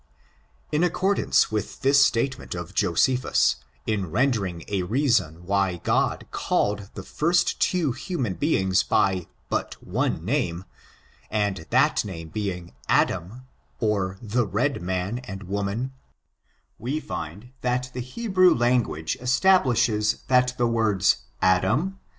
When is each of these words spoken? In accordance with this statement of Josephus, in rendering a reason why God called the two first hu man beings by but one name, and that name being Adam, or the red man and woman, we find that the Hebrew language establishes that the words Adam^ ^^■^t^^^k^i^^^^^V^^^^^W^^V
In 0.71 0.83
accordance 0.83 1.51
with 1.51 1.81
this 1.81 2.03
statement 2.03 2.55
of 2.55 2.73
Josephus, 2.73 3.57
in 3.85 4.09
rendering 4.09 4.63
a 4.67 4.81
reason 4.81 5.45
why 5.45 5.77
God 5.77 6.25
called 6.31 6.89
the 6.95 7.03
two 7.03 7.07
first 7.07 7.63
hu 7.65 7.93
man 8.17 8.33
beings 8.33 8.81
by 8.81 9.27
but 9.47 9.75
one 9.83 10.25
name, 10.25 10.65
and 11.29 11.67
that 11.69 12.03
name 12.03 12.29
being 12.29 12.73
Adam, 12.89 13.45
or 13.79 14.17
the 14.23 14.47
red 14.47 14.81
man 14.81 15.19
and 15.19 15.43
woman, 15.43 15.93
we 16.79 16.99
find 16.99 17.51
that 17.61 17.91
the 17.93 18.01
Hebrew 18.01 18.55
language 18.55 19.17
establishes 19.21 20.23
that 20.29 20.55
the 20.57 20.65
words 20.65 21.17
Adam^ 21.43 21.61
^^■^t^^^k^i^^^^^V^^^^^W^^V 21.61 21.93